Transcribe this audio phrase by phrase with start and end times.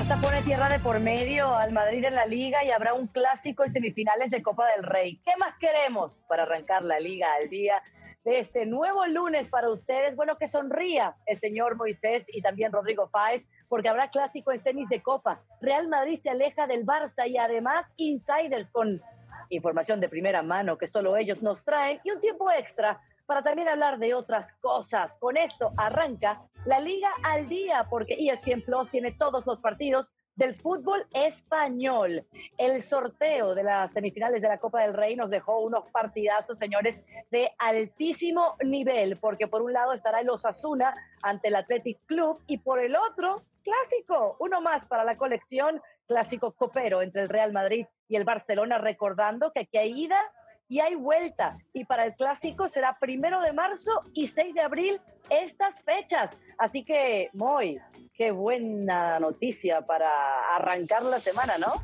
[0.00, 3.64] Barça pone tierra de por medio al Madrid en la liga y habrá un clásico
[3.64, 5.20] en semifinales de Copa del Rey.
[5.22, 7.82] ¿Qué más queremos para arrancar la liga al día
[8.24, 10.16] de este nuevo lunes para ustedes?
[10.16, 14.88] Bueno, que sonría el señor Moisés y también Rodrigo Fáez, porque habrá clásico en semis
[14.88, 15.42] de Copa.
[15.60, 19.02] Real Madrid se aleja del Barça y además insiders con
[19.50, 22.98] información de primera mano que solo ellos nos traen y un tiempo extra
[23.30, 25.12] para también hablar de otras cosas.
[25.20, 30.56] Con esto arranca la Liga al Día, porque ESPN Plus tiene todos los partidos del
[30.56, 32.26] fútbol español.
[32.58, 36.98] El sorteo de las semifinales de la Copa del Rey nos dejó unos partidazos, señores,
[37.30, 42.58] de altísimo nivel, porque por un lado estará el Osasuna ante el Athletic Club y
[42.58, 47.86] por el otro, clásico, uno más para la colección, clásico copero entre el Real Madrid
[48.08, 50.20] y el Barcelona, recordando que aquí hay ida
[50.70, 51.58] y hay vuelta.
[51.74, 56.30] Y para el clásico será primero de marzo y 6 de abril estas fechas.
[56.58, 57.78] Así que, muy,
[58.14, 60.08] qué buena noticia para
[60.56, 61.74] arrancar la semana, ¿no?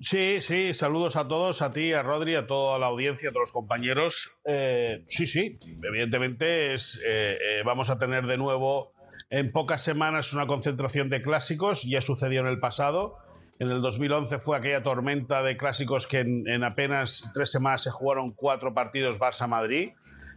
[0.00, 3.42] Sí, sí, saludos a todos, a ti, a Rodri, a toda la audiencia, a todos
[3.42, 4.30] los compañeros.
[4.44, 8.94] Eh, sí, sí, evidentemente eh, eh, vamos a tener de nuevo
[9.28, 13.18] en pocas semanas una concentración de clásicos, ya sucedió en el pasado.
[13.58, 18.30] En el 2011 fue aquella tormenta de clásicos que en, apenas tres semanas se jugaron
[18.32, 19.92] cuatro partidos Barça-Madrid.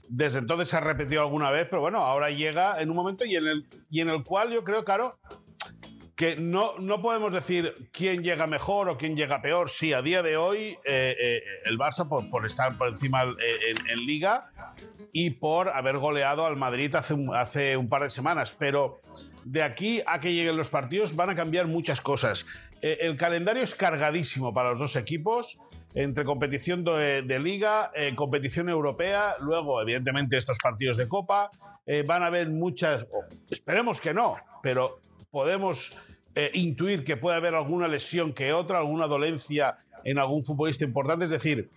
[0.10, 3.36] Desde entonces se ha repetido alguna vez, pero bueno, ahora llega en un momento y
[3.36, 5.20] en el, y en el cual yo creo, claro,
[6.16, 9.70] que no, no podemos decir quién llega mejor o quién llega peor.
[9.70, 14.06] Sí, a día de hoy eh, eh, el Barça por, estar por encima eh, en,
[14.06, 14.52] Liga
[15.14, 19.02] y por haber goleado al Madrid hace un, hace un par de semanas, pero
[19.46, 22.46] de aquí a que lleguen los partidos van a cambiar muchas cosas.
[22.82, 25.60] el calendario es cargadísimo para los dos equipos
[25.94, 31.52] entre competición de, liga, competición europea, luego evidentemente estos partidos de copa,
[32.06, 33.06] van a haber muchas,
[33.50, 35.02] esperemos que no, pero
[35.32, 35.98] podemos
[36.36, 41.26] eh, intuir que puede haber alguna lesión que otra, alguna dolencia en algún futbolista importante.
[41.26, 41.72] Es decir,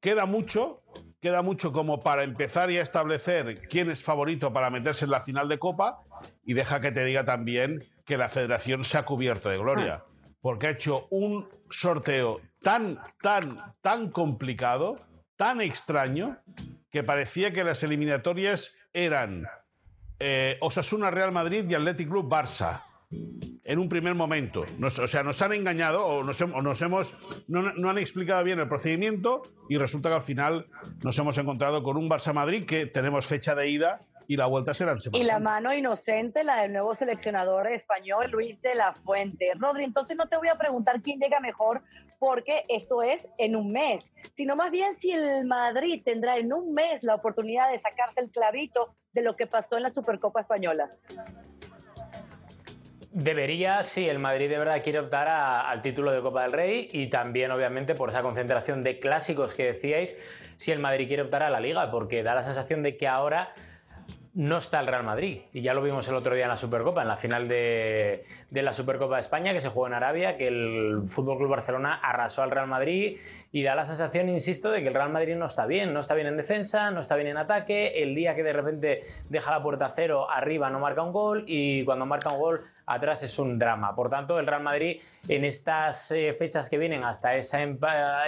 [0.00, 0.82] queda mucho,
[1.20, 5.20] queda mucho como para empezar y a establecer quién es favorito para meterse en la
[5.20, 6.00] final de Copa
[6.44, 10.04] y deja que te diga también que la federación se ha cubierto de gloria,
[10.40, 15.00] porque ha hecho un sorteo tan, tan, tan complicado,
[15.36, 16.38] tan extraño,
[16.90, 19.46] que parecía que las eliminatorias eran
[20.20, 22.82] eh, Osasuna Real Madrid y Athletic Club Barça.
[23.10, 24.64] En un primer momento.
[24.82, 26.40] o sea, nos han engañado o nos,
[26.82, 27.44] hemos.
[27.48, 30.66] No, han explicado bien el procedimiento y resulta que al final
[31.02, 34.74] nos hemos encontrado con un Barça Madrid que tenemos fecha de ida y la vuelta
[34.74, 35.22] será en semana.
[35.22, 39.52] Y la mano inocente, la del nuevo seleccionador español, Luis de la Fuente.
[39.58, 41.82] Rodri, entonces no te voy a preguntar quién llega mejor,
[42.18, 46.72] porque esto es en un mes, sino más bien si el Madrid tendrá en un
[46.72, 50.90] mes la oportunidad de sacarse el clavito de lo que pasó en la Supercopa Española.
[53.14, 57.06] Debería, sí, el Madrid de verdad quiere optar al título de Copa del Rey y
[57.06, 60.20] también, obviamente, por esa concentración de clásicos que decíais,
[60.56, 63.54] si el Madrid quiere optar a la Liga, porque da la sensación de que ahora
[64.34, 65.42] no está el Real Madrid.
[65.52, 68.72] Y ya lo vimos el otro día en la Supercopa, en la final de, la
[68.72, 72.50] Supercopa de España, que se jugó en Arabia, que el Fútbol Club Barcelona arrasó al
[72.50, 73.16] Real Madrid
[73.52, 75.94] y da la sensación, insisto, de que el Real Madrid no está bien.
[75.94, 78.02] No está bien en defensa, no está bien en ataque.
[78.02, 81.44] El día que de repente deja la puerta a cero, arriba no marca un gol
[81.46, 83.94] y cuando marca un gol atrás es un drama.
[83.94, 87.62] Por tanto, el Real Madrid en estas eh, fechas que vienen hasta esa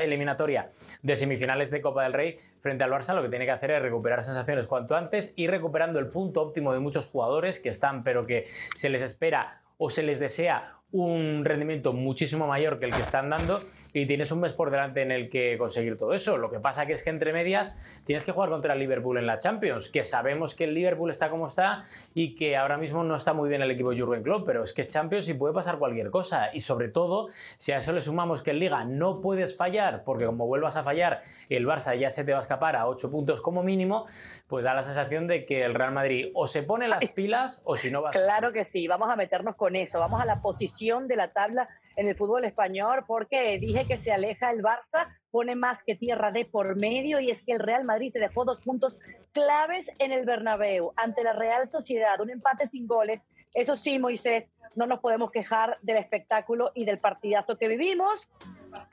[0.00, 0.70] eliminatoria
[1.02, 3.82] de semifinales de Copa del Rey frente al Barça, lo que tiene que hacer es
[3.82, 8.26] recuperar sensaciones cuanto antes y recuperando el punto óptimo de muchos jugadores que están, pero
[8.26, 13.00] que se les espera o se les desea un rendimiento muchísimo mayor que el que
[13.02, 13.60] están dando
[13.92, 16.36] y tienes un mes por delante en el que conseguir todo eso.
[16.36, 19.26] Lo que pasa que es que entre medias tienes que jugar contra el Liverpool en
[19.26, 21.82] la Champions, que sabemos que el Liverpool está como está
[22.14, 24.72] y que ahora mismo no está muy bien el equipo de Jurgen Klopp, pero es
[24.72, 26.50] que es Champions y puede pasar cualquier cosa.
[26.52, 30.26] Y sobre todo, si a eso le sumamos que en Liga no puedes fallar, porque
[30.26, 33.40] como vuelvas a fallar, el Barça ya se te va a escapar a 8 puntos
[33.40, 34.06] como mínimo,
[34.46, 37.76] pues da la sensación de que el Real Madrid o se pone las pilas o
[37.76, 40.75] si no va Claro que sí, vamos a meternos con eso, vamos a la posición
[40.78, 45.56] de la tabla en el fútbol español porque dije que se aleja el Barça, pone
[45.56, 48.62] más que tierra de por medio y es que el Real Madrid se dejó dos
[48.62, 48.94] puntos
[49.32, 53.22] claves en el Bernabéu ante la Real Sociedad, un empate sin goles.
[53.54, 58.28] Eso sí, Moisés, no nos podemos quejar del espectáculo y del partidazo que vivimos.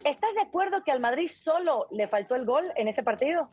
[0.06, 3.50] ¿Estás de acuerdo que al Madrid solo le faltó el gol en ese partido?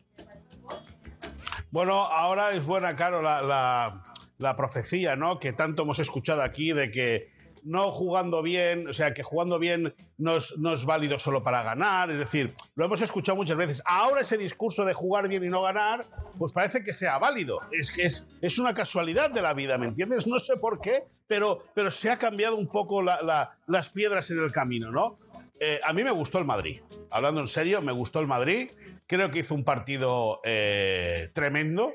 [1.69, 4.03] Bueno, ahora es buena, Caro, la, la,
[4.37, 5.39] la profecía, ¿no?
[5.39, 9.93] Que tanto hemos escuchado aquí de que no jugando bien, o sea, que jugando bien
[10.17, 13.81] no es, no es, válido solo para ganar, es decir, lo hemos escuchado muchas veces.
[13.85, 17.59] Ahora ese discurso de jugar bien y no ganar, pues parece que sea válido.
[17.71, 20.27] Es que es, es una casualidad de la vida, ¿me entiendes?
[20.27, 24.51] No sé por qué, pero, pero se ha cambiado un poco las piedras en el
[24.51, 25.17] camino, ¿no?
[25.63, 26.81] Eh, a mí me gustó el Madrid.
[27.11, 28.71] Hablando en serio, me gustó el Madrid.
[29.05, 31.93] Creo que hizo un partido eh, tremendo.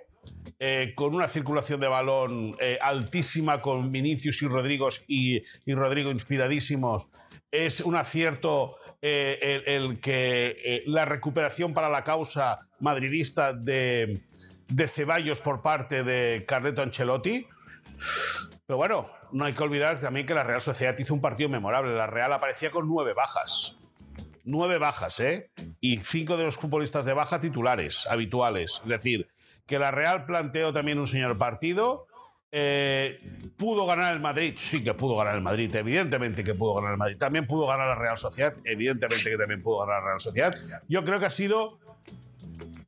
[0.58, 7.08] Eh, con una circulación de balón altísima, con Vinicius y Rodrigo y, Rodrigo inspiradísimos.
[7.50, 14.22] Es un acierto el, que la recuperación para la causa madridista de,
[14.68, 17.46] de Ceballos por parte de Carleto Ancelotti.
[18.66, 21.94] Pero bueno, no hay que olvidar también que la Real Sociedad hizo un partido memorable.
[21.94, 23.78] La Real aparecía con nueve bajas.
[24.44, 25.50] Nueve bajas, ¿eh?
[25.80, 28.80] Y cinco de los futbolistas de baja titulares, habituales.
[28.82, 29.28] Es decir,
[29.66, 32.06] que la Real planteó también un señor partido.
[32.52, 33.20] Eh,
[33.56, 34.54] ¿Pudo ganar el Madrid?
[34.56, 37.16] Sí que pudo ganar el Madrid, evidentemente que pudo ganar el Madrid.
[37.18, 40.54] También pudo ganar la Real Sociedad, evidentemente que también pudo ganar la Real Sociedad.
[40.88, 41.78] Yo creo que ha sido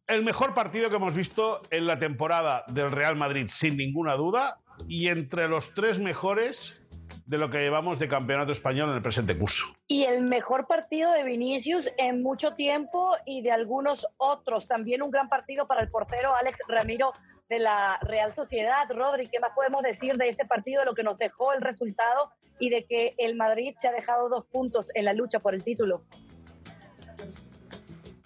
[0.06, 4.58] el mejor partido que hemos visto en la temporada del Real Madrid, sin ninguna duda
[4.86, 6.80] y entre los tres mejores
[7.26, 9.66] de lo que llevamos de campeonato español en el presente curso.
[9.86, 14.68] Y el mejor partido de Vinicius en mucho tiempo y de algunos otros.
[14.68, 17.12] También un gran partido para el portero Alex Ramiro
[17.48, 18.88] de la Real Sociedad.
[18.90, 22.30] Rodri, ¿qué más podemos decir de este partido, de lo que nos dejó el resultado
[22.58, 25.64] y de que el Madrid se ha dejado dos puntos en la lucha por el
[25.64, 26.02] título?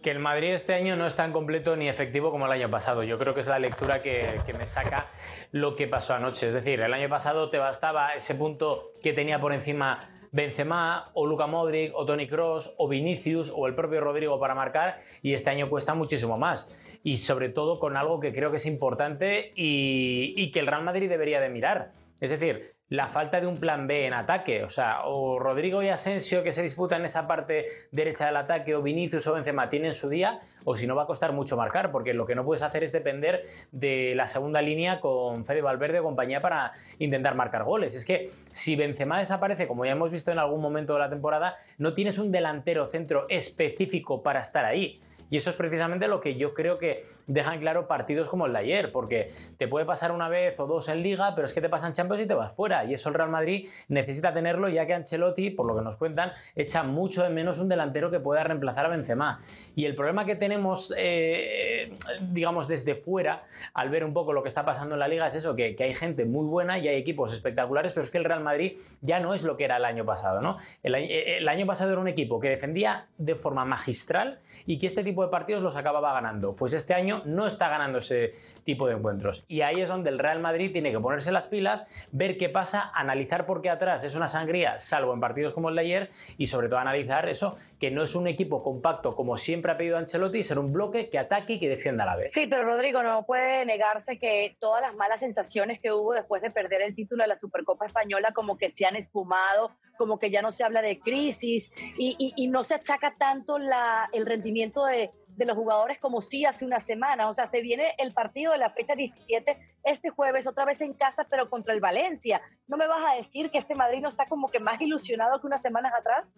[0.03, 3.03] Que el Madrid este año no es tan completo ni efectivo como el año pasado.
[3.03, 5.07] Yo creo que es la lectura que, me saca
[5.53, 6.49] lo que pasó anoche.
[6.49, 10.01] Es decir, el año pasado te bastaba ese punto que tenía por encima
[10.33, 14.99] Benzema o Luca Modric o Tony Cross o Vinicius o el propio Rodrigo para marcar
[15.23, 18.67] y este año cuesta muchísimo más y sobre todo con algo que creo que es
[18.67, 21.93] importante y que el Real Madrid debería de mirar.
[22.21, 24.65] Es decir, la falta de un plan B en ataque.
[24.65, 28.83] O sea, o Rodrigo y Asensio que se disputan esa parte derecha del ataque, o
[28.83, 32.13] Vinicius o Benzema tienen su día, o si no va a costar mucho marcar, porque
[32.13, 36.03] lo que no puedes hacer es depender de la segunda línea con Fede Valverde o
[36.03, 37.95] compañía para intentar marcar goles.
[37.95, 41.57] Es que si Benzema desaparece, como ya hemos visto en algún momento de la temporada,
[41.79, 45.01] no tienes un delantero centro específico para estar ahí.
[45.33, 48.59] Y eso es precisamente lo que yo creo que dejan claro partidos como el de
[48.59, 51.71] ayer, porque te puede pasar una vez o dos en liga, pero es que te
[51.71, 52.85] pasan Champions y te vas fuera.
[52.85, 56.33] Y eso el Real Madrid necesita tenerlo, ya que Ancelotti, por lo que nos cuentan,
[56.55, 59.41] echa mucho de menos un delantero que pueda reemplazar a Benzema.
[59.75, 64.49] Y el problema que tenemos, eh, digamos, desde fuera, al ver un poco lo que
[64.49, 67.33] está pasando en la liga, es eso, que, hay gente muy buena y hay equipos
[67.33, 70.05] espectaculares, pero es que el Real Madrid ya no es lo que era el año
[70.05, 70.59] pasado, ¿no?
[70.83, 75.03] El, el año pasado era un equipo que defendía de forma magistral y que este
[75.03, 76.55] tipo de partidos los acababa ganando.
[76.55, 78.33] Pues este año no está ganando ese
[78.65, 79.45] tipo de encuentros.
[79.49, 82.91] Y ahí es donde el Real Madrid tiene que ponerse las pilas, ver qué pasa,
[82.95, 86.09] analizar por qué atrás es una sangría, salvo en partidos como el de ayer,
[86.39, 89.99] y sobre todo analizar eso, que no es un equipo compacto como siempre ha pedido
[89.99, 92.33] Ancelotti, ser un bloque que ataque y que defienda a la vez.
[92.33, 96.51] Sí, pero Rodrigo, no puede negarse que todas las malas sensaciones que hubo después de
[96.51, 100.43] perder el título de la Supercopa Española como que se han espumado, como que ya
[100.43, 105.12] no se habla de crisis y, y no se achaca tanto la, el rendimiento de,
[105.37, 107.29] de los jugadores como sí hace una semana.
[107.29, 110.95] O sea, se viene el partido de la fecha 17 este jueves, otra vez en
[110.95, 112.41] casa, pero contra el Valencia.
[112.69, 115.47] ¿No me vas a decir que este Madrid no está como que más ilusionado que
[115.47, 116.35] unas semanas atrás?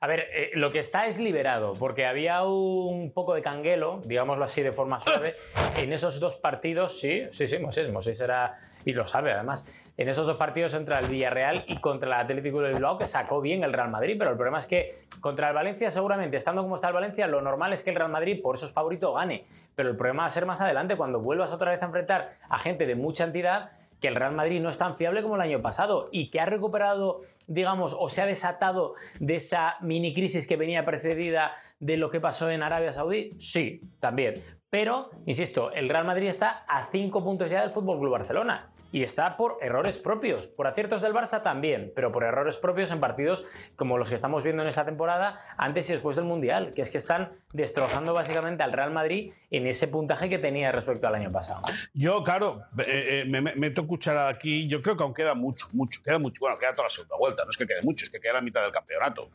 [0.00, 4.44] A ver, eh, lo que está es liberado, porque había un poco de canguelo, digámoslo
[4.44, 5.34] así de forma suave,
[5.76, 10.08] en esos dos partidos, sí, sí, sí, Mosés, Mosés era, y lo sabe además, en
[10.08, 13.64] esos dos partidos contra el Villarreal y contra el Atlético de Bilbao, que sacó bien
[13.64, 16.86] el Real Madrid, pero el problema es que contra el Valencia, seguramente, estando como está
[16.86, 19.90] el Valencia, lo normal es que el Real Madrid, por eso es favorito, gane, pero
[19.90, 22.86] el problema va a ser más adelante, cuando vuelvas otra vez a enfrentar a gente
[22.86, 26.08] de mucha entidad, que el Real Madrid no es tan fiable como el año pasado
[26.12, 30.84] y que ha recuperado, digamos, o se ha desatado de esa mini crisis que venía
[30.84, 34.34] precedida de lo que pasó en Arabia Saudí, sí, también.
[34.70, 39.02] Pero, insisto, el Real Madrid está a cinco puntos ya del Fútbol Club Barcelona y
[39.02, 43.44] está por errores propios, por aciertos del Barça también, pero por errores propios en partidos
[43.76, 46.90] como los que estamos viendo en esta temporada, antes y después del Mundial, que es
[46.90, 51.30] que están destrozando básicamente al Real Madrid en ese puntaje que tenía respecto al año
[51.30, 51.62] pasado.
[51.92, 56.00] Yo, claro, eh, eh, me, meto cuchara aquí, yo creo que aún queda mucho, mucho,
[56.02, 58.20] queda mucho, bueno, queda toda la segunda vuelta, no es que quede mucho, es que
[58.20, 59.30] queda la mitad del campeonato.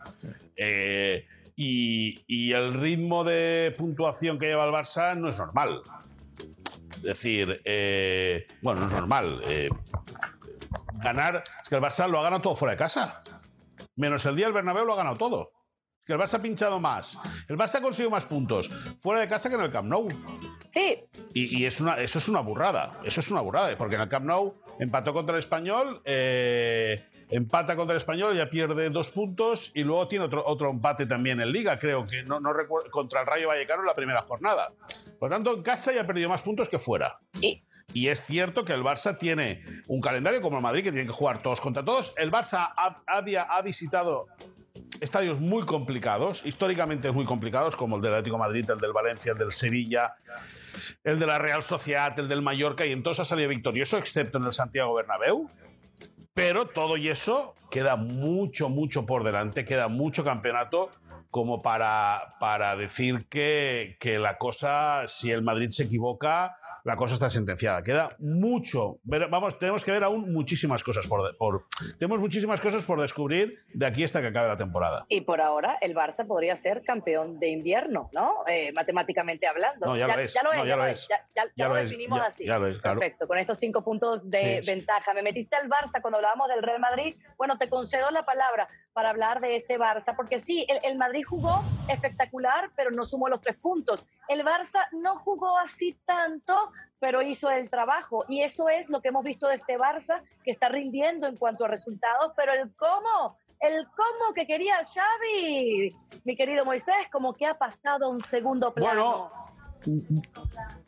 [0.56, 5.84] Eh, y, y el ritmo de puntuación que lleva el Barça no es normal.
[7.04, 9.42] Es decir, eh, bueno, no es normal.
[9.46, 9.70] Eh,
[11.02, 13.22] ganar, es que el Barça lo ha ganado todo fuera de casa.
[13.98, 15.52] Menos el día del Bernabéu lo ha ganado todo.
[16.00, 17.20] Es que el Barça ha pinchado más.
[17.50, 18.70] El Barça ha conseguido más puntos
[19.02, 20.08] fuera de casa que en el Camp Nou.
[20.74, 24.10] Sí, Y, es una, eso es una burrada, eso es una burrada, porque en el
[24.10, 29.72] Camp Nou empató contra el Español, eh, empata contra el Español, ya pierde dos puntos
[29.74, 33.22] y luego tiene otro, otro empate también en Liga, creo que no, no recuerdo, contra
[33.22, 34.72] el Rayo Vallecano en la primera jornada.
[35.20, 37.20] Por lo tanto, en casa ya ha perdido más puntos que fuera.
[37.94, 41.14] Y es cierto que el Barça tiene un calendario como el Madrid, que tiene que
[41.14, 42.14] jugar todos contra todos.
[42.18, 42.74] El Barça
[43.06, 44.28] había, ha visitado
[45.00, 49.38] estadios muy complicados, históricamente muy complicados, como el del Atlético Madrid, el del Valencia, el
[49.38, 50.16] del Sevilla,
[51.04, 54.46] el de la Real Sociedad, el del Mallorca, y entonces ha salido victorioso, excepto en
[54.46, 55.50] el Santiago Bernabéu.
[56.34, 60.90] Pero todo y eso queda mucho, mucho por delante, queda mucho campeonato
[61.30, 67.14] como para, para decir que, que la cosa, si el Madrid se equivoca, la cosa
[67.14, 67.84] está sentenciada.
[67.84, 71.66] Queda mucho, vamos, tenemos que ver aún muchísimas cosas por, por,
[71.98, 75.06] tenemos muchísimas cosas por descubrir de aquí hasta que acabe la temporada.
[75.10, 78.44] Y por ahora el Barça podría ser campeón de invierno, ¿no?
[78.48, 79.86] Eh, matemáticamente hablando.
[79.86, 80.34] No, ya, lo es.
[80.34, 80.68] Ya lo es.
[80.68, 81.08] Ya, lo, es.
[81.56, 82.46] Ya, lo, definimos así.
[82.46, 83.00] Ya lo es, claro.
[83.00, 83.28] Perfecto.
[83.28, 85.14] Con estos cinco puntos de ventaja.
[85.14, 87.16] Me metiste al Barça cuando hablábamos del Real Madrid.
[87.38, 91.62] Bueno, te concedo la palabra para hablar de este Barça, porque sí, el, Madrid jugó
[91.90, 94.06] espectacular, pero no sumó los tres puntos.
[94.28, 96.56] El Barça no jugó así tanto,
[97.00, 98.26] pero hizo el trabajo.
[98.30, 101.66] Y eso es lo que hemos visto de este Barça, que está rindiendo en cuanto
[101.66, 107.48] a resultados, pero el cómo, el cómo que quería Xavi, mi querido Moisés, como que
[107.48, 109.32] ha pasado un segundo plano.
[109.32, 109.44] Bueno,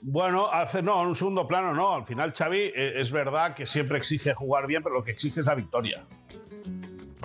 [0.01, 1.95] bueno, hace, no, un segundo plano no.
[1.95, 5.41] Al final Xavi eh, es verdad que siempre exige jugar bien, pero lo que exige
[5.41, 6.05] es la victoria.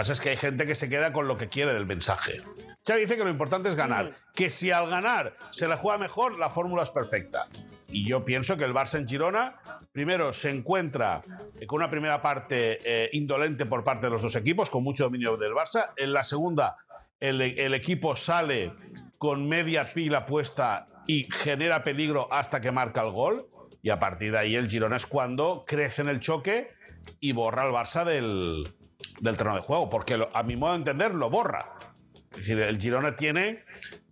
[0.00, 1.84] Lo que pasa es que hay gente que se queda con lo que quiere del
[1.84, 2.40] mensaje.
[2.86, 4.14] Xavi dice que lo importante es ganar, mm.
[4.34, 7.48] que si al ganar se la juega mejor, la fórmula es perfecta.
[7.88, 9.60] Y yo pienso que el Barça en Girona,
[9.92, 11.22] primero, se encuentra
[11.66, 15.36] con una primera parte eh, indolente por parte de los dos equipos, con mucho dominio
[15.36, 15.92] del Barça.
[15.98, 16.78] En la segunda,
[17.18, 17.42] el,
[17.74, 18.72] equipo sale
[19.18, 23.50] con media pila puesta y genera peligro hasta que marca el gol.
[23.82, 26.70] Y a partir de ahí el Girona es cuando crece en el choque
[27.20, 28.64] y borra al Barça del,
[29.20, 31.72] del terreno de juego, porque a mi modo de entender lo borra.
[32.32, 33.64] Es decir, el Girona tiene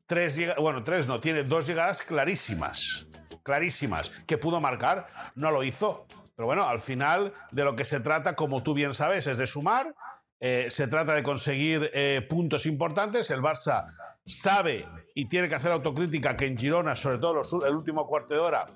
[0.06, 3.08] tres, bueno, tres no, tiene dos llegadas clarísimas
[3.48, 6.06] clarísimas que pudo marcar, no lo hizo.
[6.36, 9.46] Pero bueno, al final de lo que se trata, como tú bien sabes, es de
[9.46, 9.94] sumar.
[10.38, 13.30] Eh, se trata de conseguir eh, puntos importantes.
[13.30, 13.86] El Barça
[14.24, 18.40] sabe y tiene que hacer autocrítica que en Girona, sobre todo el último cuarto de
[18.40, 18.66] hora,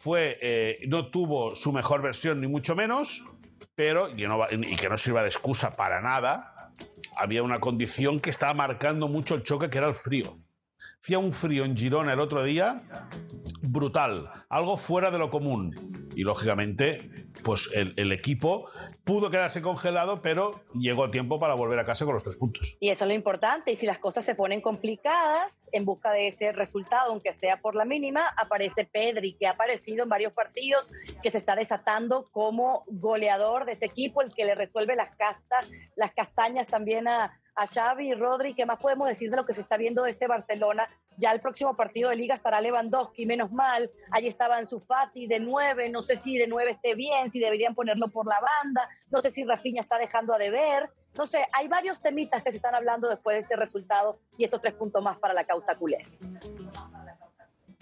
[0.00, 3.22] fue, eh, no tuvo su mejor versión, ni mucho menos,
[3.76, 6.72] pero y, que no sirva de excusa para nada.
[7.16, 10.38] Había una condición que estaba marcando mucho el choque, que era el frío.
[11.06, 12.82] Hacía un frío en Girona el otro día
[13.62, 15.72] brutal, algo fuera de lo común.
[16.16, 17.08] Y lógicamente,
[17.44, 18.68] pues el, equipo
[19.04, 22.76] pudo quedarse congelado, pero llegó tiempo para volver a casa con los tres puntos.
[22.80, 23.70] Y eso es lo importante.
[23.70, 27.76] Y si las cosas se ponen complicadas en busca de ese resultado, aunque sea por
[27.76, 30.90] la mínima, aparece Pedri, que ha aparecido en varios partidos,
[31.22, 35.70] que se está desatando como goleador de este equipo, el que le resuelve las castas,
[35.94, 39.62] las castañas también a, a Xavi Rodri, ¿qué más podemos decir de lo que se
[39.62, 40.86] está viendo de este Barcelona?
[41.16, 45.26] Ya el próximo partido de liga estará Lewandowski, menos mal, allí estaba en su Fati
[45.26, 48.88] de nueve, no sé si de nueve esté bien, si deberían ponerlo por la banda,
[49.10, 52.56] no sé si Rafinha está dejando a deber, no sé, hay varios temitas que se
[52.58, 56.04] están hablando después de este resultado y estos tres puntos más para la causa culé.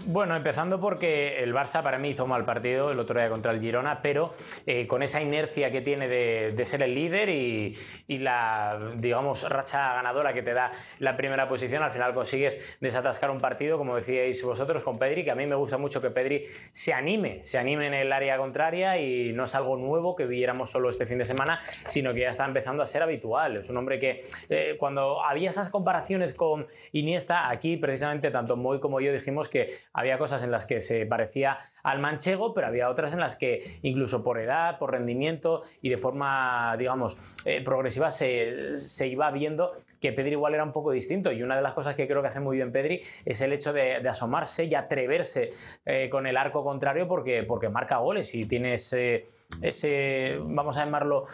[0.06, 3.60] Bueno, empezando porque el Barça para mí hizo mal partido el otro día contra el
[3.60, 4.34] Girona, pero
[4.66, 7.74] eh, con esa inercia que tiene de, ser el líder y,
[8.18, 13.38] la, digamos, racha ganadora que te da la primera posición, al final consigues desatascar un
[13.38, 16.92] partido, como decíais vosotros, con Pedri, que a mí me gusta mucho que Pedri se
[16.92, 20.90] anime, se anime en el área contraria y no es algo nuevo que viéramos solo
[20.90, 23.56] este fin de semana, sino que ya está empezando a ser habitual.
[23.56, 24.20] Es un hombre que
[24.50, 29.68] eh, cuando había esas comparaciones con Iniesta, aquí precisamente tanto Moy como yo dijimos que
[29.94, 33.62] había cosas en las que se parecía al manchego, pero había otras en las que
[33.82, 40.12] incluso por edad, por rendimiento y de forma, digamos, eh, progresiva se, iba viendo que
[40.12, 41.30] Pedri igual era un poco distinto.
[41.30, 43.72] Y una de las cosas que creo que hace muy bien Pedri es el hecho
[43.72, 45.50] de, asomarse y atreverse
[45.86, 49.24] eh, con el arco contrario porque, porque marca goles y tiene ese,
[49.62, 51.24] ese vamos a llamarlo,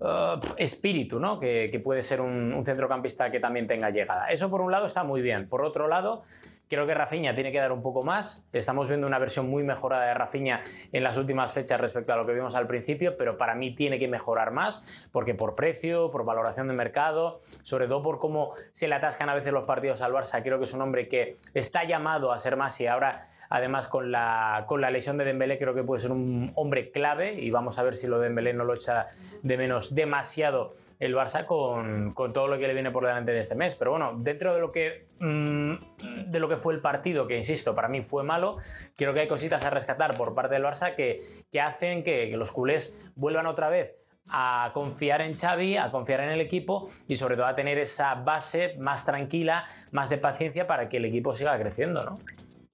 [0.00, 1.40] uh, espíritu, ¿no?
[1.40, 4.26] Que, puede ser un centrocampista que también tenga llegada.
[4.26, 5.48] Eso por un lado está muy bien.
[5.48, 6.22] Por otro lado,
[6.70, 8.46] Creo que Rafinha tiene que dar un poco más.
[8.52, 10.60] Estamos viendo una versión muy mejorada de Rafinha
[10.92, 13.98] en las últimas fechas respecto a lo que vimos al principio, pero para mí tiene
[13.98, 18.86] que mejorar más, porque por precio, por valoración de mercado, sobre todo por cómo se
[18.86, 21.82] le atascan a veces los partidos al Barça, creo que es un hombre que está
[21.82, 25.74] llamado a ser más y ahora además con la, con la lesión de Dembélé creo
[25.74, 28.64] que puede ser un hombre clave y vamos a ver si lo de Dembélé no
[28.64, 29.06] lo echa
[29.42, 33.56] de menos demasiado el Barça con, todo lo que le viene por delante de este
[33.56, 33.74] mes.
[33.74, 35.74] Pero bueno, dentro de lo que mm,
[36.26, 38.56] de lo que fue el partido, que insisto, para mí fue malo,
[38.96, 42.36] creo que hay cositas a rescatar por parte del Barça que, que hacen que, que
[42.36, 43.96] los culés vuelvan otra vez
[44.28, 48.14] a confiar en Xavi, a confiar en el equipo y sobre todo a tener esa
[48.14, 52.18] base más tranquila, más de paciencia para que el equipo siga creciendo, ¿no?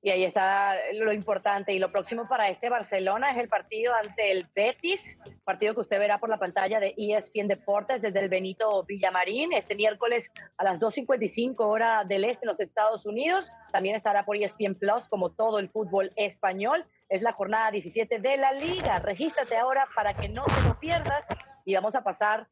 [0.02, 1.72] Y ahí está lo importante.
[1.72, 5.98] Y lo próximo para este Barcelona es el partido ante el Betis, partido que usted
[5.98, 10.78] verá por la pantalla de ESPN Deportes desde el Benito Villamarín, este miércoles a las
[10.78, 13.50] 2.55 hora del este en los Estados Unidos.
[13.72, 16.86] También estará por ESPN Plus, como todo el fútbol español.
[17.08, 18.98] Es la jornada 17 de la liga.
[18.98, 21.24] Regístrate ahora para que no te lo pierdas.
[21.64, 22.46] Y vamos a pasar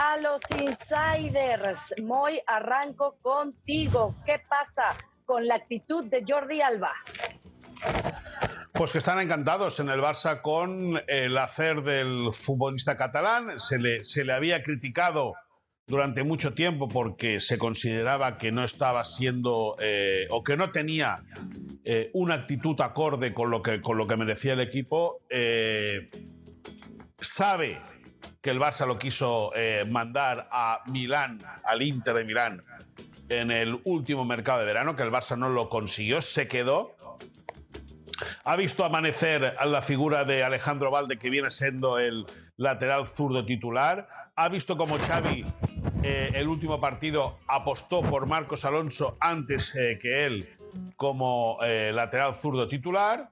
[0.00, 1.94] a los insiders.
[2.00, 4.14] Moy, arranco contigo.
[4.24, 4.96] ¿Qué pasa?
[5.24, 6.92] Con la actitud de Jordi Alba?
[8.72, 13.60] Pues que están encantados en el Barça con el hacer del futbolista catalán.
[13.60, 15.34] Se le, se le había criticado
[15.86, 21.22] durante mucho tiempo porque se consideraba que no estaba siendo eh, o que no tenía
[21.84, 25.20] eh, una actitud acorde con lo que, con lo que merecía el equipo.
[25.28, 26.10] Eh,
[27.20, 27.78] sabe
[28.40, 29.52] que el Barça lo quiso
[29.88, 32.64] mandar a Milán, al Inter de Milán,
[33.32, 36.94] en el último mercado de verano, que el Barça no lo consiguió, se quedó.
[38.44, 43.44] Ha visto amanecer a la figura de Alejandro Valde, que viene siendo el lateral zurdo
[43.44, 44.08] titular.
[44.36, 45.44] Ha visto como Xavi,
[46.02, 50.48] eh, el último partido, apostó por Marcos Alonso antes eh, que él
[50.96, 53.30] como eh, lateral zurdo titular.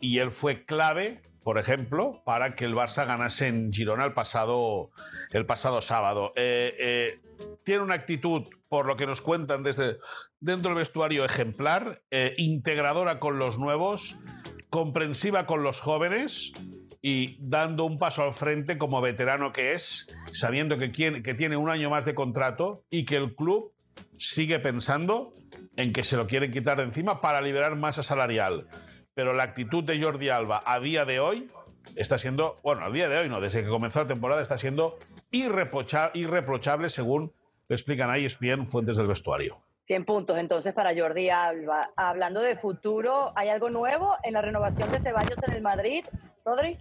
[0.00, 4.90] Y él fue clave por ejemplo, para que el Barça ganase en Girona el pasado,
[5.30, 6.32] el pasado sábado.
[6.36, 7.20] Eh, eh,
[7.64, 9.98] tiene una actitud, por lo que nos cuentan desde
[10.40, 14.16] dentro del vestuario, ejemplar, eh, integradora con los nuevos,
[14.70, 16.54] comprensiva con los jóvenes
[17.02, 21.68] y dando un paso al frente como veterano que es, sabiendo que, que tiene un
[21.68, 23.74] año más de contrato y que el club
[24.16, 25.34] sigue pensando
[25.76, 28.68] en que se lo quieren quitar de encima para liberar masa salarial.
[29.12, 31.50] Pero la actitud de Jordi Alba a día de hoy
[31.94, 34.98] está siendo, bueno, a día de hoy no, desde que comenzó la temporada está siendo
[35.30, 37.34] irreprochable, según
[37.68, 39.58] le explican ahí ESPN fuentes del vestuario.
[39.86, 41.90] 100 puntos entonces para Jordi Alba.
[41.96, 46.04] Hablando de futuro, ¿hay algo nuevo en la renovación de Ceballos en el Madrid,
[46.44, 46.78] Rodri?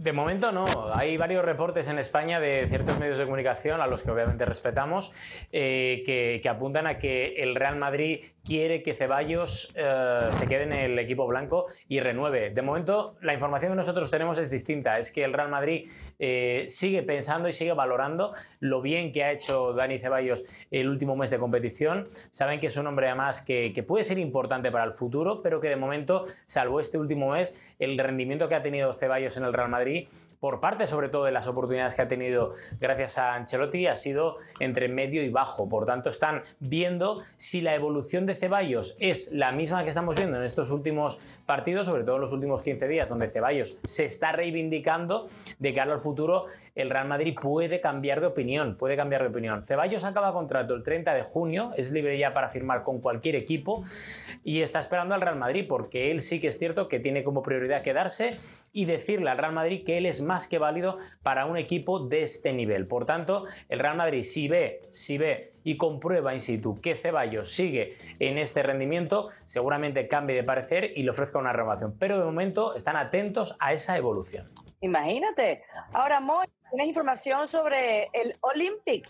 [0.00, 0.64] De momento no.
[0.94, 5.12] Hay varios reportes en España de ciertos medios de comunicación, a los que obviamente respetamos,
[5.52, 10.72] eh, que, apuntan a que el Real Madrid quiere que Ceballos eh, se quede en
[10.72, 12.50] el equipo blanco y renueve.
[12.50, 14.98] De momento, la información que nosotros tenemos es distinta.
[14.98, 19.30] Es que el Real Madrid eh, sigue pensando y sigue valorando lo bien que ha
[19.30, 22.08] hecho Dani Ceballos el último mes de competición.
[22.32, 25.60] Saben que es un hombre además que, que puede ser importante para el futuro, pero
[25.60, 29.52] que de momento, salvo este último mes, el rendimiento que ha tenido Ceballos en el
[29.52, 30.08] Real Madrid
[30.40, 34.36] por parte sobre todo de las oportunidades que ha tenido gracias a Ancelotti, ha sido
[34.58, 35.68] entre medio y bajo.
[35.68, 40.38] Por tanto, están viendo si la evolución de Ceballos es la misma que estamos viendo
[40.38, 44.32] en estos últimos partidos, sobre todo en los últimos 15 días, donde Ceballos se está
[44.32, 45.26] reivindicando
[45.58, 46.46] de cara al futuro,
[46.80, 49.64] el Real Madrid puede cambiar de opinión, puede cambiar de opinión.
[49.64, 53.84] Ceballos acaba contrato el 30 de junio, es libre ya para firmar con cualquier equipo
[54.44, 57.42] y está esperando al Real Madrid porque él sí que es cierto que tiene como
[57.42, 58.36] prioridad quedarse
[58.72, 62.22] y decirle al Real Madrid que él es más que válido para un equipo de
[62.22, 62.86] este nivel.
[62.86, 67.50] Por tanto, el Real Madrid si ve, si ve y comprueba in situ que Ceballos
[67.50, 71.94] sigue en este rendimiento, seguramente cambie de parecer y le ofrezca una renovación.
[71.98, 74.48] Pero de momento están atentos a esa evolución.
[74.80, 75.62] Imagínate.
[75.92, 79.06] Ahora, Moy, ¿tienes información sobre el Olympic?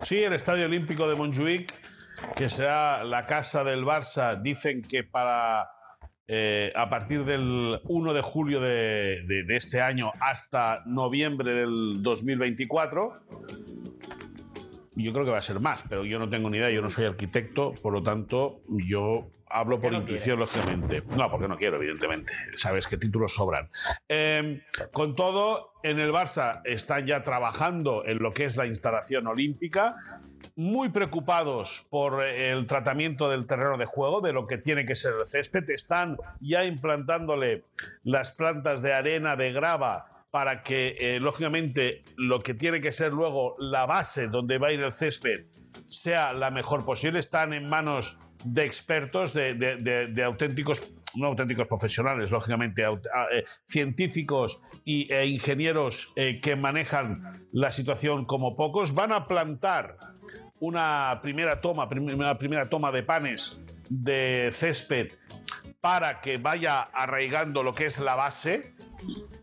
[0.00, 1.72] Sí, el Estadio Olímpico de Montjuic,
[2.36, 5.70] que será la casa del Barça, dicen que para
[6.32, 13.20] eh, a partir del 1 de julio de, este año hasta noviembre del 2024.
[14.94, 16.90] Yo creo que va a ser más, pero yo no tengo ni idea, yo no
[16.90, 21.02] soy arquitecto, por lo tanto, yo hablo por intuición, lógicamente.
[21.16, 22.32] No, porque no quiero, evidentemente.
[22.56, 23.68] Sabes qué títulos sobran.
[24.08, 29.26] Em, con todo, en el Barça están ya trabajando en lo que es la instalación
[29.26, 29.96] olímpica
[30.56, 35.14] muy preocupados por el tratamiento del terreno de juego, de lo que tiene que ser
[35.20, 35.68] el césped.
[35.70, 37.64] Están ya implantándole
[38.04, 43.12] las plantas de arena, de grava, para que, eh, lógicamente, lo que tiene que ser
[43.12, 45.46] luego la base donde va a ir el césped
[45.88, 47.18] sea la mejor posible.
[47.18, 55.26] Están en manos de expertos, de, auténticos, no auténticos profesionales, lógicamente, eh, científicos y, e
[55.26, 58.94] ingenieros eh, que manejan la situación como pocos.
[58.94, 59.96] Van a plantar
[60.60, 65.12] una primera toma, una primera toma de panes de césped
[65.80, 68.74] para que vaya arraigando lo que es la base.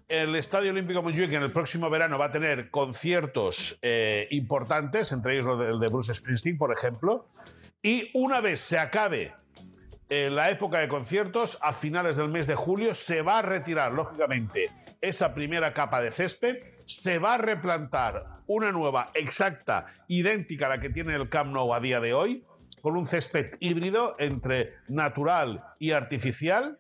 [0.08, 5.34] El Estadio Olímpico Montjuic en el próximo verano va a tener conciertos eh, importantes, entre
[5.34, 7.28] ellos el de Bruce Springsteen, por ejemplo.
[7.88, 9.34] Y una vez se acabe
[10.10, 13.94] eh, la época de conciertos, a finales del mes de julio, se va a retirar,
[13.94, 14.70] lógicamente,
[15.00, 20.82] esa primera capa de césped, se va a replantar una nueva, exacta, idéntica a la
[20.82, 22.44] que tiene el Camp Nou a día de hoy,
[22.82, 26.78] con un césped híbrido entre natural y artificial,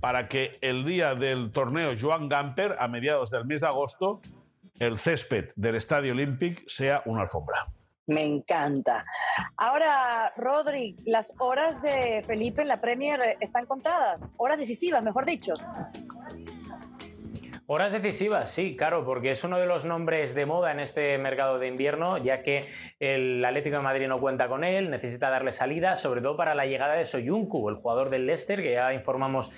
[0.00, 4.22] para que el día del torneo Joan Gamper, a mediados del mes de agosto,
[4.78, 7.66] el césped del Estadio Olímpic sea una alfombra.
[8.06, 9.04] Me encanta.
[9.56, 15.54] Ahora, Rodri, las horas de Felipe en la Premier están contadas, horas decisivas, mejor dicho.
[17.68, 21.58] Horas decisivas, sí, claro, porque es uno de los nombres de moda en este mercado
[21.58, 22.64] de invierno, ya que
[23.00, 26.66] el Atlético de Madrid no cuenta con él, necesita darle salida, sobre todo para la
[26.66, 29.50] llegada de Soyuncu, el jugador del Leicester, que ya informamos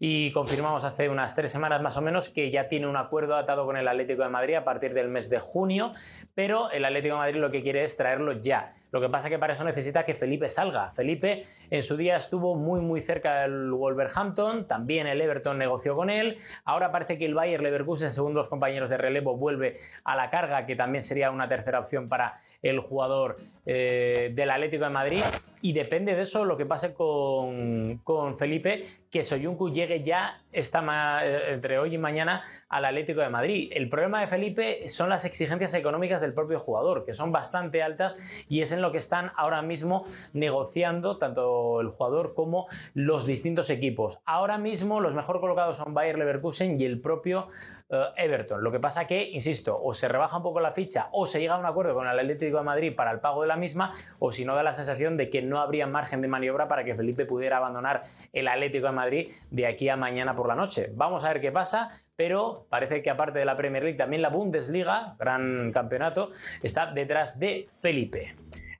[0.00, 3.66] y confirmamos hace unas tres semanas más o menos que ya tiene un acuerdo atado
[3.66, 5.92] con el Atlético de Madrid a partir del mes de junio,
[6.34, 8.74] pero el Atlético de Madrid lo que quiere es traerlo ya.
[8.90, 10.90] Lo que pasa es que para eso necesita que Felipe salga.
[10.92, 16.10] Felipe en su día estuvo muy muy cerca del Wolverhampton, también el Everton negoció con
[16.10, 16.36] él.
[16.64, 19.74] Ahora parece que el Bayer Leverkusen, según los compañeros de relevo, vuelve
[20.04, 24.84] a la carga, que también sería una tercera opción para el jugador eh, del Atlético
[24.84, 25.22] de Madrid.
[25.60, 31.24] Y depende de eso lo que pase con, con Felipe, que Soyuncu llegue ya esta
[31.24, 33.70] eh, entre hoy y mañana al Atlético de Madrid.
[33.72, 38.44] El problema de Felipe son las exigencias económicas del propio jugador, que son bastante altas
[38.48, 43.70] y es en lo que están ahora mismo negociando tanto el jugador como los distintos
[43.70, 44.18] equipos.
[44.24, 47.48] Ahora mismo los mejor colocados son Bayer Leverkusen y el propio
[47.90, 48.62] eh, Everton.
[48.62, 51.54] Lo que pasa que, insisto, o se rebaja un poco la ficha o se llega
[51.54, 54.32] a un acuerdo con el Atlético de Madrid para el pago de la misma, o
[54.32, 57.26] si no da la sensación de que no habría margen de maniobra para que Felipe
[57.26, 60.90] pudiera abandonar el Atlético de Madrid de aquí a mañana por la noche.
[60.94, 64.30] Vamos a ver qué pasa, pero parece que aparte de la Premier League, también la
[64.30, 66.30] Bundesliga, gran campeonato,
[66.62, 68.36] está detrás de Felipe.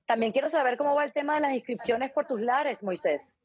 [0.08, 3.38] También quiero saber cómo va el tema de las inscripciones por tus lares, Moisés.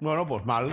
[0.00, 0.68] Bueno, pues mal,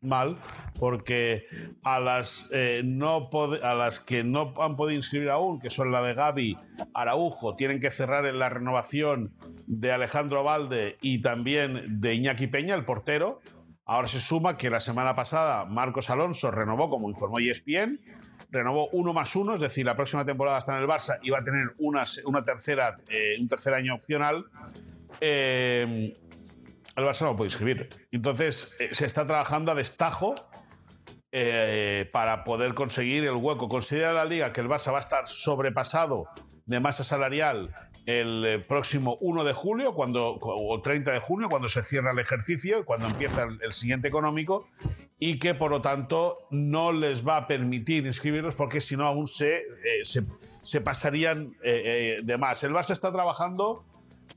[0.00, 0.38] mal,
[0.80, 1.44] porque
[1.84, 3.28] a las, eh, no
[3.62, 6.58] a las que no han podido inscribir aún, que son la de Gaby
[6.94, 9.34] Araujo, tienen que cerrar en la renovación
[9.66, 13.40] de Alejandro Valde y también de Iñaki Peña, el portero.
[13.84, 18.00] Ahora se suma que la semana pasada Marcos Alonso renovó, como informó ESPN,
[18.50, 21.38] renovó uno más uno, es decir, la próxima temporada está en el Barça y va
[21.38, 24.44] a tener una, una tercera, eh, un tercer año opcional.
[25.20, 26.16] Eh,
[26.96, 27.88] el Barça no puede inscribir.
[28.10, 30.34] Entonces, eh, se está trabajando a destajo
[31.30, 33.68] eh, para poder conseguir el hueco.
[33.68, 36.26] Considera la liga que el Barça va a estar sobrepasado
[36.64, 37.74] de masa salarial
[38.06, 42.18] el eh, próximo 1 de julio cuando, o 30 de junio, cuando se cierra el
[42.18, 44.68] ejercicio y cuando empieza el, siguiente económico,
[45.18, 49.26] y que por lo tanto no les va a permitir inscribirlos porque si no aún
[49.26, 49.64] se,
[50.62, 52.62] se, pasarían de más.
[52.64, 53.84] El Barça está trabajando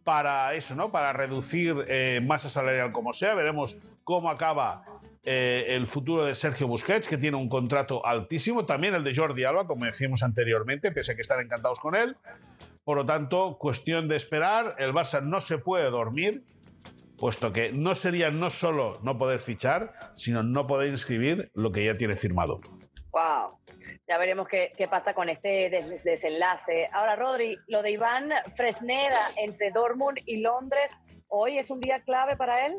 [0.04, 0.92] para eso, ¿no?
[0.92, 3.34] Para reducir eh, masa salarial como sea.
[3.36, 4.84] Veremos cómo acaba
[5.24, 8.66] eh, el futuro de Sergio Busquets, que tiene un contrato altísimo.
[8.66, 12.16] También el de Jordi Alba, como decíamos anteriormente, pese a que están encantados con él.
[12.90, 14.74] Por lo tanto, cuestión de esperar.
[14.80, 16.44] El Barça no se puede dormir,
[17.20, 21.86] puesto que no sería no solo no poder fichar, sino no poder inscribir lo que
[21.86, 22.60] ya tiene firmado.
[23.12, 23.60] ¡Wow!
[24.08, 25.70] Ya veremos qué, pasa con este
[26.04, 26.90] desenlace.
[26.92, 30.90] Ahora, Rodri, lo de Iván Fresneda entre Dortmund y Londres,
[31.28, 32.74] ¿hoy es un día clave para él?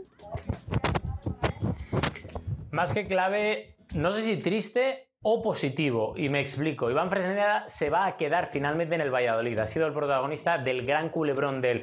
[2.73, 6.91] Más que clave, no sé si triste o positivo, y me explico.
[6.91, 9.59] Iván Fresneda se va a quedar finalmente en el Valladolid.
[9.59, 11.83] Ha sido el protagonista del gran culebrón del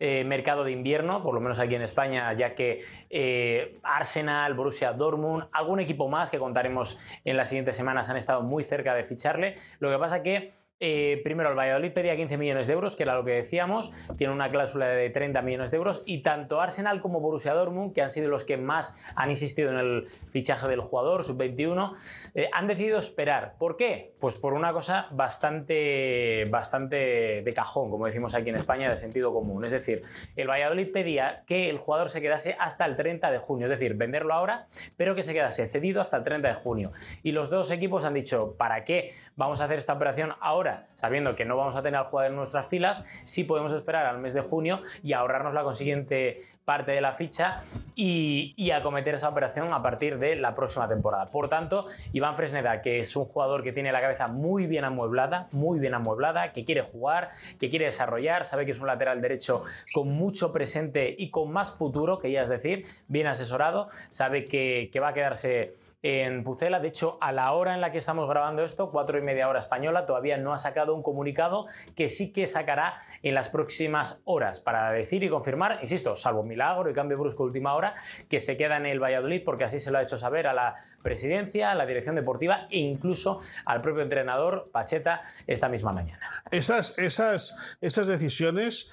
[0.00, 4.92] eh, mercado de invierno, por lo menos aquí en España, ya que eh, Arsenal, Borussia
[4.92, 9.04] Dortmund, algún equipo más que contaremos en las siguientes semanas han estado muy cerca de
[9.04, 9.54] ficharle.
[9.78, 10.50] Lo que pasa que
[10.84, 14.32] eh, primero, el Valladolid pedía 15 millones de euros, que era lo que decíamos, tiene
[14.32, 18.10] una cláusula de 30 millones de euros, y tanto Arsenal como Borussia Dortmund, que han
[18.10, 21.92] sido los que más han insistido en el fichaje del jugador, sub-21,
[22.34, 23.54] eh, han decidido esperar.
[23.60, 24.12] ¿Por qué?
[24.18, 29.32] Pues por una cosa bastante, bastante de cajón, como decimos aquí en España, de sentido
[29.32, 29.64] común.
[29.64, 30.02] Es decir,
[30.34, 33.94] el Valladolid pedía que el jugador se quedase hasta el 30 de junio, es decir,
[33.94, 34.66] venderlo ahora,
[34.96, 36.90] pero que se quedase cedido hasta el 30 de junio.
[37.22, 40.71] Y los dos equipos han dicho, ¿para qué vamos a hacer esta operación ahora?
[40.94, 44.18] Sabiendo que no vamos a tener al jugador en nuestras filas, sí podemos esperar al
[44.18, 47.58] mes de junio y ahorrarnos la consiguiente parte de la ficha
[47.94, 51.26] y, acometer esa operación a partir de la próxima temporada.
[51.26, 55.48] Por tanto, Iván Fresneda, que es un jugador que tiene la cabeza muy bien amueblada,
[55.52, 57.30] muy bien amueblada, que quiere jugar,
[57.60, 61.76] que quiere desarrollar, sabe que es un lateral derecho con mucho presente y con más
[61.76, 66.80] futuro, que es decir, bien asesorado, sabe que va a quedarse en Pucela.
[66.80, 69.60] De hecho, a la hora en la que estamos grabando esto, cuatro y media hora
[69.60, 74.60] española, todavía no ha sacado un comunicado que sí que sacará en las próximas horas
[74.60, 77.94] para decir y confirmar, insisto, salvo milagro y cambio brusco última hora,
[78.28, 80.74] que se queda en el Valladolid porque así se lo ha hecho saber a la
[81.02, 86.42] presidencia, a la dirección deportiva e incluso al propio entrenador Pacheta esta misma mañana.
[86.50, 88.90] Esas, esas, esas decisiones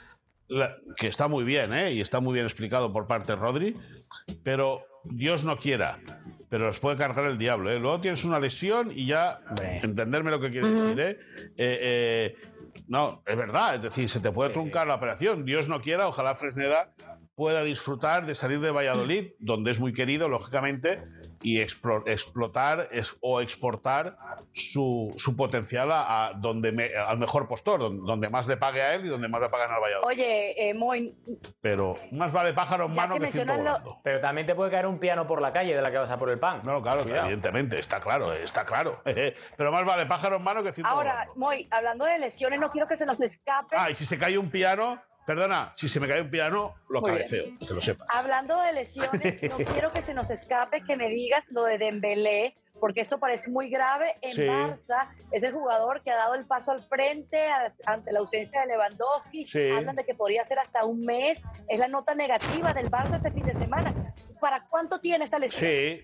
[0.97, 1.91] que está muy bien, ¿eh?
[1.91, 3.77] y está muy bien explicado por parte de Rodri,
[4.43, 5.99] pero Dios no quiera,
[6.49, 7.71] pero los puede cargar el diablo.
[7.71, 7.79] ¿eh?
[7.79, 9.41] Luego tienes una lesión y ya,
[9.81, 11.19] entenderme lo que quiere decir, ¿eh?
[11.57, 12.37] Eh, ¿eh?
[12.87, 15.45] No, es verdad, es decir, se te puede truncar la operación.
[15.45, 16.91] Dios no quiera, ojalá Fresneda
[17.39, 21.01] pueda disfrutar de salir de Valladolid, donde es muy querido, lógicamente,
[21.41, 22.89] y explotar
[23.21, 24.17] o exportar
[24.51, 29.29] su, potencial a, donde al mejor postor, donde, más le pague a él y donde
[29.29, 30.05] más le pagan al Valladolid.
[30.05, 31.13] Oye, eh,
[31.61, 34.01] Pero más vale pájaro en mano que, ciento volando.
[34.03, 36.19] Pero también te puede caer un piano por la calle de la que vas a
[36.19, 36.61] por el pan.
[36.65, 39.01] No, claro, evidentemente, está claro, está claro.
[39.55, 42.85] Pero más vale pájaro en mano que ciento Ahora, Moy, hablando de lesiones, no quiero
[42.85, 43.77] que se nos escape.
[43.77, 47.03] Ah, y si se cae un piano, Perdona, si se me cae un piano, lo
[47.03, 48.03] cabeceo, que lo sepa.
[48.09, 52.55] Hablando de lesiones, no quiero que se nos escape que me digas lo de Dembélé,
[52.79, 54.15] porque esto parece muy grave.
[54.23, 57.45] En Barça es el jugador que ha dado el paso al frente
[57.85, 59.45] ante la ausencia de Lewandowski.
[59.71, 61.39] Hablan de que podría ser hasta un mes.
[61.67, 63.93] Es la nota negativa del Barça este fin de semana.
[64.41, 65.69] ¿Para cuánto tiene esta lesión?
[65.69, 66.01] Sí.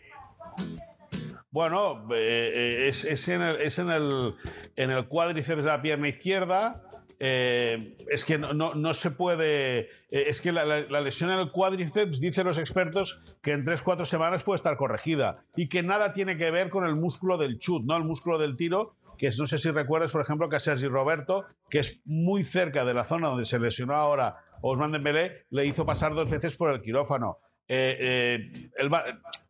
[1.49, 4.35] Bueno, eh, eh, es, en el, es en el,
[4.75, 6.84] en el cuádriceps de la pierna izquierda.
[7.19, 9.79] Eh, es que no, se puede.
[9.79, 14.43] Eh, es que la, lesión en el cuádriceps, dicen los expertos, que en 3-4 semanas
[14.43, 17.95] puede estar corregida y que nada tiene que ver con el músculo del chut, ¿no?
[17.95, 21.45] El músculo del tiro, que no sé si recuerdas, por ejemplo, que a Sergi Roberto,
[21.69, 25.85] que es muy cerca de la zona donde se lesionó ahora Osman Dembélé, le hizo
[25.85, 27.39] pasar dos veces por el quirófano.
[27.67, 28.91] Eh, el,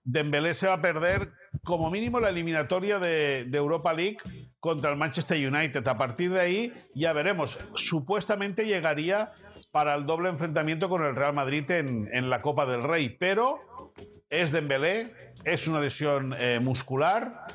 [0.04, 1.32] Dembélé se va a perder
[1.64, 4.18] como mínimo la eliminatoria de Europa League
[4.66, 5.88] contra el Manchester United.
[5.88, 7.60] A partir de ahí ya veremos.
[7.76, 9.32] Supuestamente llegaría
[9.70, 13.60] para el doble enfrentamiento con el Real Madrid en, la Copa del Rey, pero
[14.28, 17.46] es Dembélé, es una lesión eh, muscular.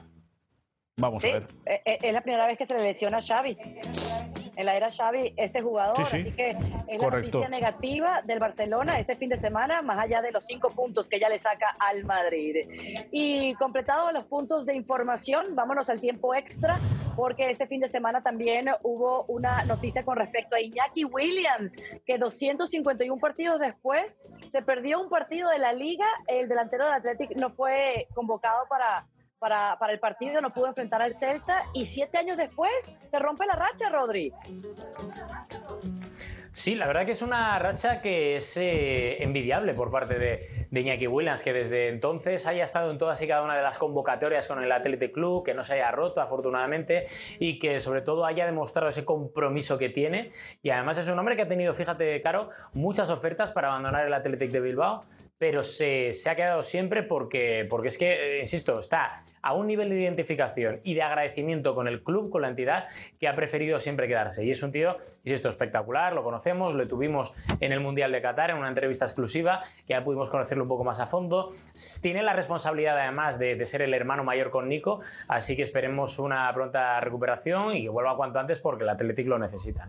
[0.99, 1.49] Vamos a ver.
[1.67, 3.57] Eh, eh, es la primera vez que se le lesiona a Xavi
[4.61, 6.51] en la era Xavi este jugador, así que
[6.87, 10.71] es la noticia negativa del Barcelona este fin de semana, más allá de los cinco
[10.71, 12.57] puntos que ya le saca al Madrid.
[13.11, 16.77] Y completado los puntos de información, vámonos al tiempo extra,
[17.17, 22.19] porque este fin de semana también hubo una noticia con respecto a Iñaki Williams, que
[22.19, 24.19] 251 partidos después
[24.53, 29.07] se perdió un partido de la liga, el delantero del Athletic no fue convocado para
[29.41, 32.71] para, para, el partido, no pudo enfrentar al Celta y siete años después
[33.11, 34.33] se rompe la racha, Rodri.
[36.53, 40.81] Sí, la verdad que es una racha que es eh, envidiable por parte de, de,
[40.81, 44.49] Iñaki Williams, que desde entonces haya estado en todas y cada una de las convocatorias
[44.49, 47.07] con el Athletic Club, que no se haya roto afortunadamente
[47.39, 50.31] y que sobre todo haya demostrado ese compromiso que tiene.
[50.61, 54.13] Y además es un hombre que ha tenido, fíjate, Caro, muchas ofertas para abandonar el
[54.13, 55.03] Athletic de Bilbao
[55.41, 59.99] pero se, ha quedado siempre porque, es que, eh, insisto, está a un nivel de
[59.99, 64.45] identificación y de agradecimiento con el club, con la entidad, que ha preferido siempre quedarse.
[64.45, 68.51] Y es un tío, insisto, espectacular, lo conocemos, lo tuvimos en el Mundial de Qatar,
[68.51, 71.49] en una entrevista exclusiva, que ya pudimos conocerlo un poco más a fondo.
[72.03, 76.53] Tiene la responsabilidad además de, ser el hermano mayor con Nico, así que esperemos una
[76.53, 79.89] pronta recuperación y que vuelva cuanto antes porque el Atlético lo necesita.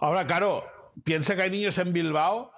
[0.00, 0.64] Ahora, Caro,
[1.04, 2.50] piensa que hay niños en Bilbao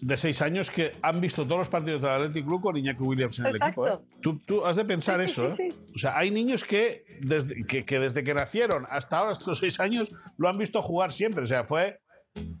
[0.00, 3.38] de seis años que han visto todos los partidos del Athletic Club con Iñaki Williams
[3.38, 3.86] en el equipo.
[3.86, 3.98] ¿eh?
[4.20, 5.52] Tú, has de pensar eso.
[5.52, 5.72] ¿eh?
[5.94, 10.12] O sea, hay niños que desde que, desde que nacieron hasta ahora, estos seis años,
[10.38, 11.44] lo han visto jugar siempre.
[11.44, 12.00] O sea, fue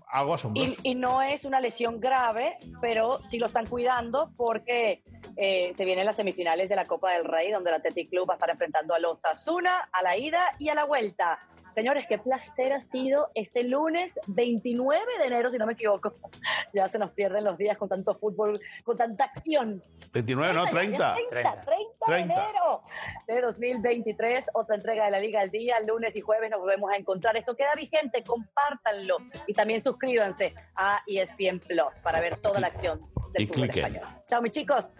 [0.08, 0.80] algo asombroso.
[0.82, 5.02] Y, no es una lesión grave, pero sí lo están cuidando porque
[5.36, 8.34] eh, se vienen las semifinales de la Copa del Rey, donde el Athletic Club va
[8.34, 11.38] a estar enfrentando a los Asuna a la ida y a la vuelta.
[11.74, 16.14] Señores, qué placer ha sido este lunes 29 de enero, si no me equivoco.
[16.72, 19.82] Ya se nos pierden los días con tanto fútbol, con tanta acción.
[20.12, 21.16] 29, no, 30.
[21.28, 22.82] 30, 30, de enero
[23.26, 24.50] de 2023.
[24.54, 25.80] Otra entrega de la Liga al Día.
[25.80, 27.36] Lunes y jueves nos volvemos a encontrar.
[27.36, 29.16] Esto queda vigente, compártanlo.
[29.48, 33.00] Y también suscríbanse a ESPN Plus para ver toda la acción
[33.32, 34.04] del fútbol español.
[34.28, 34.94] Chao, mis chicos.